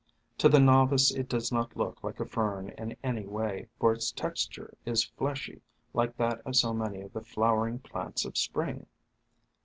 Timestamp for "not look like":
1.51-2.19